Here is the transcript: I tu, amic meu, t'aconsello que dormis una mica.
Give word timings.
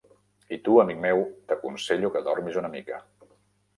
I 0.55 0.57
tu, 0.67 0.77
amic 0.83 0.97
meu, 1.03 1.21
t'aconsello 1.51 2.13
que 2.17 2.23
dormis 2.31 2.59
una 2.63 2.73
mica. 2.77 3.03